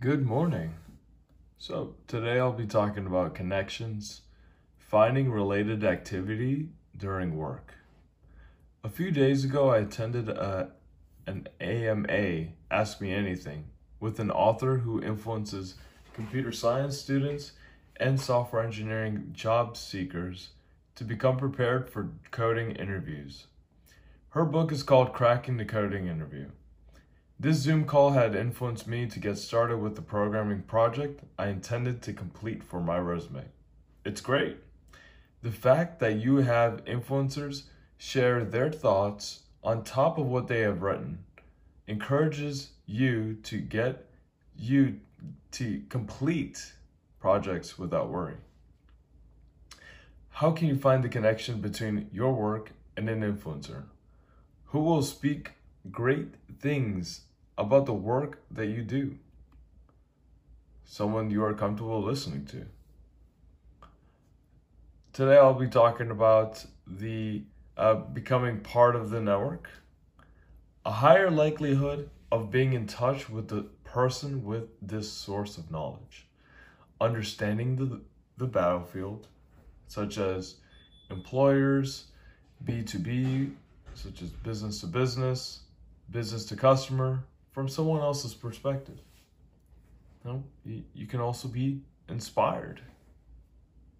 [0.00, 0.74] Good morning.
[1.56, 4.22] So, today I'll be talking about connections,
[4.76, 7.72] finding related activity during work.
[8.82, 10.66] A few days ago, I attended uh,
[11.26, 13.64] a, an AMA, Ask Me Anything,
[13.98, 15.76] with an author who influences
[16.12, 17.52] computer science students
[17.96, 20.50] and software engineering job seekers
[20.96, 23.46] to become prepared for coding interviews.
[24.30, 26.50] Her book is called Cracking the Coding Interview.
[27.38, 32.00] This Zoom call had influenced me to get started with the programming project I intended
[32.02, 33.46] to complete for my resume.
[34.04, 34.58] It's great.
[35.42, 37.64] The fact that you have influencers
[37.98, 41.24] share their thoughts on top of what they have written
[41.88, 44.06] encourages you to get
[44.56, 45.00] you
[45.52, 46.72] to complete
[47.18, 48.36] projects without worry.
[50.30, 53.84] How can you find the connection between your work and an influencer?
[54.66, 55.52] Who will speak
[55.90, 57.22] great things
[57.58, 59.16] about the work that you do.
[60.84, 62.66] Someone you are comfortable listening to.
[65.12, 67.42] Today I'll be talking about the
[67.76, 69.68] uh, becoming part of the network,
[70.84, 76.26] a higher likelihood of being in touch with the person with this source of knowledge,
[77.00, 78.00] understanding the,
[78.36, 79.28] the battlefield,
[79.86, 80.56] such as
[81.10, 82.06] employers,
[82.64, 83.52] B2B,
[83.94, 85.60] such as business to business,
[86.10, 88.98] business to customer from someone else's perspective.
[90.24, 92.80] You, know, you, can also be inspired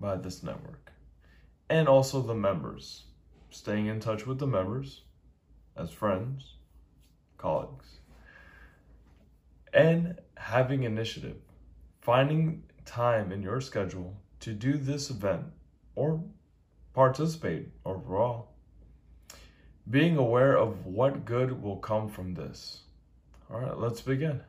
[0.00, 0.92] by this network.
[1.68, 3.04] And also the members,
[3.50, 5.02] staying in touch with the members
[5.76, 6.54] as friends,
[7.38, 8.00] colleagues,
[9.72, 11.36] and having initiative,
[12.00, 15.44] finding time in your schedule to do this event
[15.94, 16.22] or
[16.92, 18.53] participate overall
[19.94, 22.80] being aware of what good will come from this.
[23.48, 24.40] All right, let's begin.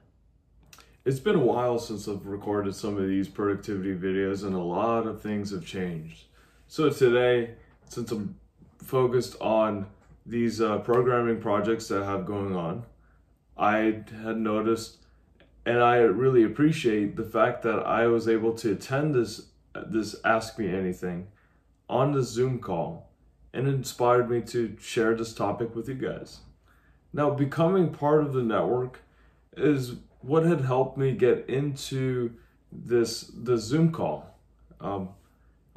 [1.06, 5.06] It's been a while since I've recorded some of these productivity videos, and a lot
[5.06, 6.24] of things have changed.
[6.68, 7.52] So, today,
[7.88, 8.40] since I'm
[8.80, 9.86] focused on
[10.26, 12.84] these uh, programming projects that I have going on,
[13.56, 14.98] I had noticed
[15.64, 20.58] and I really appreciate the fact that I was able to attend this this Ask
[20.58, 21.28] Me Anything
[21.88, 23.05] on the Zoom call
[23.56, 26.40] and inspired me to share this topic with you guys.
[27.14, 29.00] Now, becoming part of the network
[29.56, 32.34] is what had helped me get into
[32.72, 34.38] this the Zoom call.
[34.82, 35.10] Um,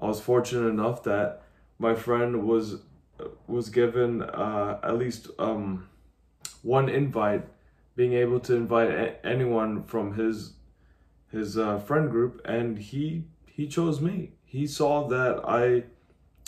[0.00, 1.42] I was fortunate enough that
[1.78, 2.80] my friend was
[3.46, 5.88] was given uh, at least um,
[6.62, 7.44] one invite,
[7.94, 10.54] being able to invite a- anyone from his
[11.30, 14.32] his uh, friend group, and he he chose me.
[14.44, 15.84] He saw that I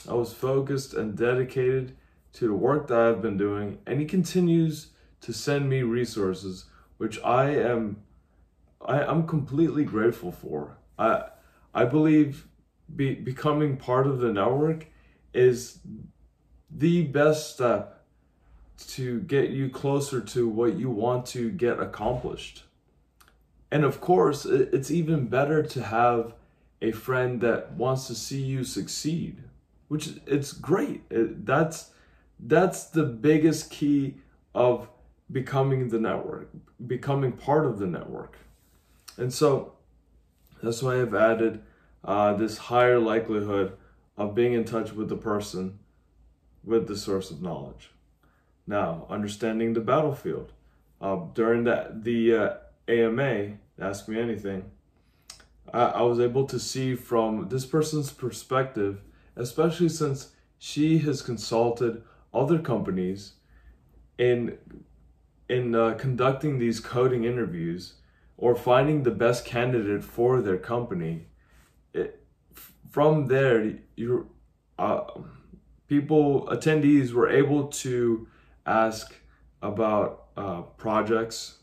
[0.08, 1.96] I was focused and dedicated
[2.34, 4.88] to the work that I've been doing, and he continues
[5.22, 6.66] to send me resources,
[6.96, 8.02] which I am
[8.80, 10.78] I, am completely grateful for.
[10.98, 11.24] I
[11.74, 12.46] I believe
[12.94, 14.86] be, becoming part of the network
[15.34, 15.78] is
[16.70, 18.04] the best step
[18.88, 22.64] to get you closer to what you want to get accomplished.
[23.70, 26.34] And of course, it's even better to have
[26.82, 29.44] a friend that wants to see you succeed
[29.90, 31.02] which it's great.
[31.10, 31.90] It, that's
[32.38, 34.18] that's the biggest key
[34.54, 34.88] of
[35.32, 36.48] becoming the network,
[36.86, 38.38] becoming part of the network.
[39.16, 39.72] And so
[40.62, 41.62] that's why I've added
[42.04, 43.72] uh, this higher likelihood
[44.16, 45.80] of being in touch with the person
[46.62, 47.90] with the source of knowledge.
[48.68, 50.52] Now, understanding the battlefield.
[51.00, 52.54] Uh, during that the uh,
[52.86, 54.70] AMA, Ask Me Anything,
[55.74, 59.02] I, I was able to see from this person's perspective
[59.40, 62.02] especially since she has consulted
[62.32, 63.34] other companies
[64.18, 64.58] in
[65.48, 67.94] in uh, conducting these coding interviews
[68.36, 71.26] or finding the best candidate for their company.
[71.92, 72.22] It,
[72.90, 74.30] from there, you
[74.78, 75.00] uh,
[75.88, 78.28] people attendees were able to
[78.64, 79.14] ask
[79.62, 81.58] about uh, projects,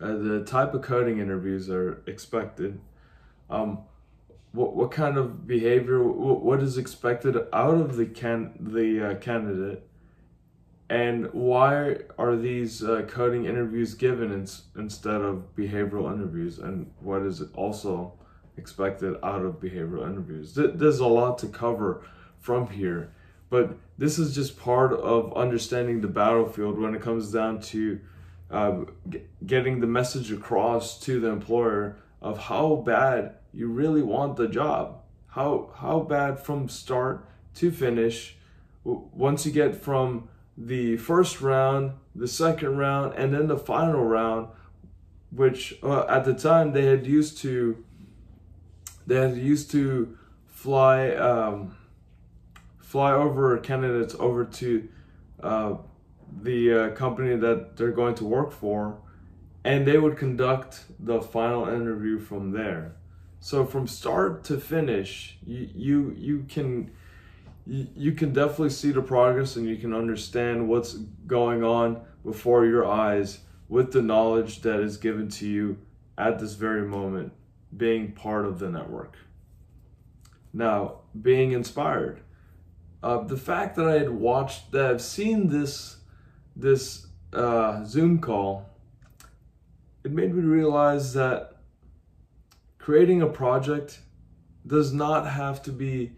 [0.00, 2.78] uh, the type of coding interviews are expected.
[3.48, 3.78] Um,
[4.56, 9.14] what what kind of behavior what, what is expected out of the can the uh,
[9.16, 9.82] candidate?
[10.88, 14.46] And why are these uh, coding interviews given in,
[14.80, 16.58] instead of behavioral interviews?
[16.58, 18.12] And what is also
[18.56, 20.54] expected out of behavioral interviews?
[20.54, 22.06] There's a lot to cover
[22.38, 23.10] from here
[23.48, 28.00] but this is just part of understanding the battlefield when it comes down to
[28.50, 28.80] uh,
[29.44, 35.00] getting the message across to the employer of how bad you really want the job.
[35.28, 38.36] How how bad from start to finish.
[38.84, 44.48] Once you get from the first round, the second round, and then the final round,
[45.30, 47.82] which uh, at the time they had used to
[49.06, 50.16] they had used to
[50.46, 51.76] fly um,
[52.78, 54.88] fly over candidates over to
[55.42, 55.74] uh,
[56.42, 58.98] the uh, company that they're going to work for,
[59.64, 62.96] and they would conduct the final interview from there.
[63.46, 66.90] So from start to finish, you you, you can
[67.64, 70.94] you, you can definitely see the progress and you can understand what's
[71.28, 73.38] going on before your eyes
[73.68, 75.78] with the knowledge that is given to you
[76.18, 77.32] at this very moment,
[77.76, 79.16] being part of the network.
[80.52, 82.22] Now, being inspired.
[83.00, 85.98] Uh, the fact that I had watched, that I've seen this,
[86.56, 88.68] this uh, Zoom call,
[90.02, 91.55] it made me realize that
[92.86, 93.98] creating a project
[94.64, 96.12] does not have to be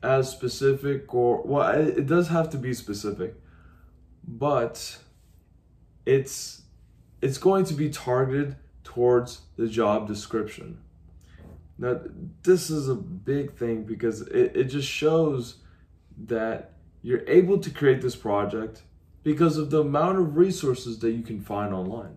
[0.00, 3.34] as specific or well it does have to be specific
[4.22, 4.98] but
[6.04, 6.62] it's
[7.20, 10.78] it's going to be targeted towards the job description.
[11.76, 12.02] Now
[12.44, 15.56] this is a big thing because it, it just shows
[16.26, 18.82] that you're able to create this project
[19.24, 22.16] because of the amount of resources that you can find online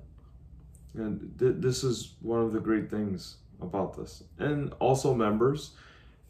[0.94, 5.72] and th- this is one of the great things about this and also members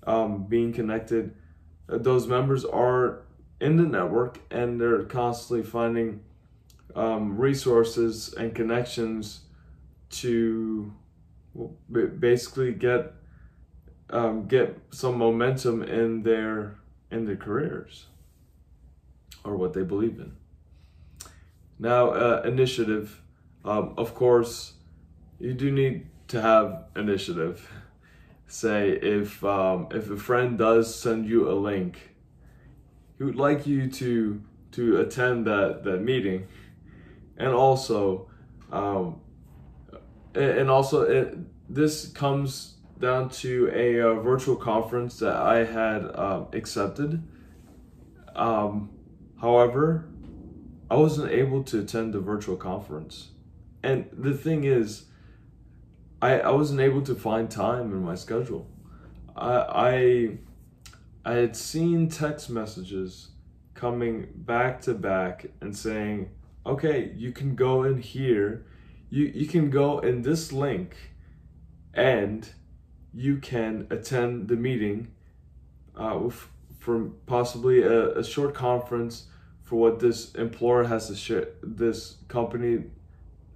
[0.08, 1.34] um, being connected
[1.88, 3.24] those members are
[3.60, 6.22] in the network and they're constantly finding
[6.96, 9.42] um, resources and connections
[10.10, 10.92] to
[12.20, 13.14] basically get
[14.12, 16.76] um, get some momentum in their
[17.12, 18.08] in their careers
[19.44, 20.36] or what they believe in.
[21.78, 23.22] Now, uh, initiative,
[23.66, 24.74] um, of course,
[25.40, 27.70] you do need to have initiative.
[28.48, 32.16] Say if um, if a friend does send you a link,
[33.18, 34.42] he would like you to
[34.72, 36.48] to attend that that meeting,
[37.38, 38.30] and also,
[38.72, 39.22] um,
[40.34, 41.38] and also it,
[41.70, 47.24] this comes down to a, uh, virtual conference that I had um, accepted.
[48.36, 48.92] Um,
[49.40, 50.10] however,
[50.92, 53.30] I wasn't able to attend the virtual conference,
[53.84, 55.06] and the thing is
[56.22, 58.68] I, I wasn't able to find time in my schedule.
[59.36, 60.38] I, I
[61.26, 63.30] I had seen text messages
[63.74, 66.30] coming back to back and saying,
[66.66, 68.66] okay, you can go in here,
[69.10, 70.96] you, you can go in this link
[71.94, 72.50] and
[73.14, 75.12] you can attend the meeting
[75.96, 76.30] uh,
[76.80, 79.26] for possibly a, a short conference
[79.64, 82.84] for what this employer has to share, this company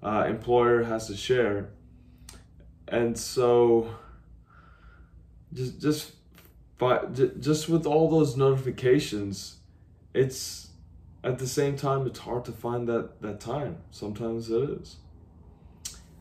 [0.03, 1.69] uh, employer has to share.
[2.87, 3.95] And so
[5.53, 6.11] just just
[7.39, 9.57] just with all those notifications
[10.13, 10.67] it's
[11.23, 13.77] at the same time it's hard to find that that time.
[13.91, 14.97] Sometimes it is.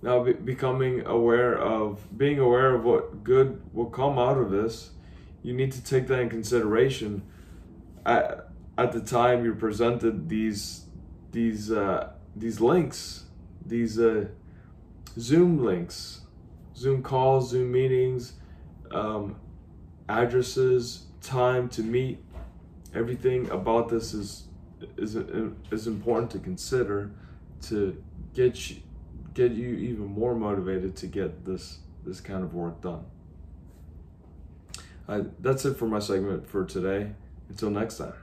[0.02, 4.90] Now be, becoming aware of being aware of what good will come out of this
[5.42, 7.22] you need to take that in consideration.
[8.06, 8.48] At,
[8.78, 10.84] at the time you're presented these
[11.32, 13.24] these uh, these links
[13.66, 14.26] these uh,
[15.18, 16.22] zoom links
[16.76, 18.34] Zoom calls, Zoom meetings,
[18.90, 19.36] um,
[20.08, 22.18] addresses, time to meet.
[22.94, 24.44] Everything about this is
[24.96, 25.14] is
[25.70, 27.12] is important to consider
[27.62, 28.02] to
[28.34, 28.76] get you,
[29.32, 33.04] get you even more motivated to get this this kind of work done.
[35.08, 37.12] Uh, that's it for my segment for today.
[37.48, 38.14] Until next time.